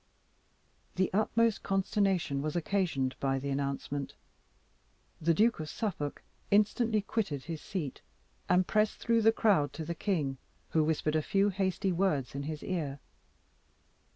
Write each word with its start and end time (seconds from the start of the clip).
The 0.95 1.11
utmost 1.13 1.61
consternation 1.61 2.41
was 2.41 2.55
occasioned 2.55 3.15
by 3.19 3.37
the 3.37 3.51
announcement. 3.51 4.15
The 5.21 5.35
Duke 5.35 5.59
of 5.59 5.69
Suffolk 5.69 6.23
instantly 6.49 7.03
quitted 7.03 7.43
his 7.43 7.61
seat, 7.61 8.01
and 8.49 8.65
pressed 8.65 8.97
through 8.97 9.21
the 9.21 9.31
crowd 9.31 9.73
to 9.73 9.85
the 9.85 9.93
king, 9.93 10.39
who 10.71 10.83
whispered 10.83 11.15
a 11.15 11.21
few 11.21 11.49
hasty 11.49 11.91
words 11.91 12.33
in 12.33 12.41
his 12.41 12.63
ear. 12.63 12.99